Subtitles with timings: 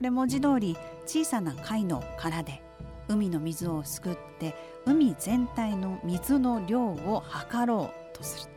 [0.00, 2.62] これ文字通り小さな貝の殻で
[3.08, 4.54] 海の水をすくって
[4.86, 8.52] 海全体の水の量を測ろうとする、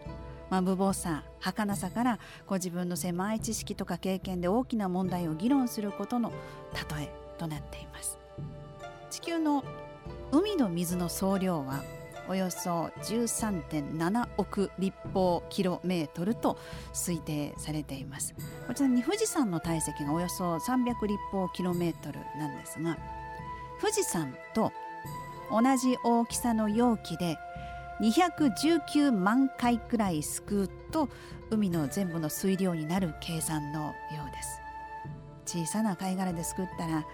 [0.50, 6.32] まあ、無謀さ儚さからこう自分の狭い知識とか経験で大きな問題を議論することの
[6.98, 8.18] 例えとなっています。
[9.10, 9.66] 地球の
[10.32, 11.84] 海の水の総量は
[12.30, 16.58] およそ13.7億立方キロメートルと
[16.94, 18.34] 推定されています。
[18.68, 22.98] こちらに富士山の体積がおよそ300立方キロメートルなんですが
[23.82, 24.72] 富士山と
[25.52, 27.38] 同じ大きさの容器で
[28.02, 31.10] 219万回くらいすくうと
[31.52, 33.94] 海の全部の水量になる計算のよ
[34.28, 34.60] うです。
[35.46, 37.06] 小さな貝殻ですくったら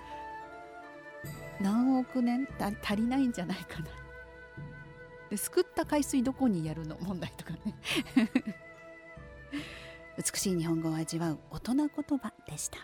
[1.59, 2.47] 何億年？
[2.81, 3.87] 足りないんじゃないかな。
[5.29, 6.97] ですくった海水どこにやるの？
[7.01, 7.75] 問題とかね。
[10.17, 12.79] 美しい日本語を味わう大人言葉でした。